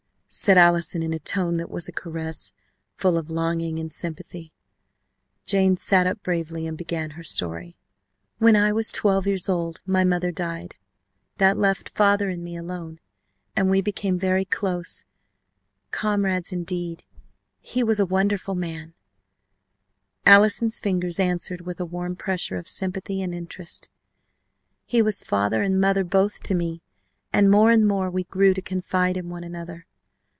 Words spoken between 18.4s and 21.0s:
father!" Allison's